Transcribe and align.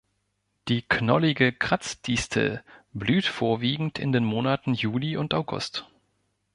Die 0.67 0.81
Knollige 0.81 1.51
Kratzdistel 1.53 2.63
blüht 2.91 3.27
vorwiegend 3.27 3.99
in 3.99 4.11
den 4.11 4.23
Monaten 4.25 4.73
Juli 4.73 5.15
und 5.15 5.35
August. 5.35 5.85